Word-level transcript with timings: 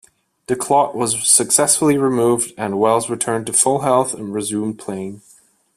The 0.47 0.55
clot 0.55 0.95
was 0.95 1.29
successfully 1.29 1.95
removed 1.95 2.53
and 2.57 2.79
Wells 2.79 3.07
returned 3.07 3.45
to 3.45 3.53
full 3.53 3.81
health 3.81 4.15
and 4.15 4.33
resumed 4.33 4.79
playing. 4.79 5.21